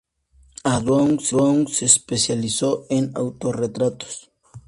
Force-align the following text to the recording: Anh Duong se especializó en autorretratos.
Anh 0.63 0.83
Duong 1.27 1.67
se 1.67 1.85
especializó 1.85 2.87
en 2.89 3.11
autorretratos. 3.13 4.31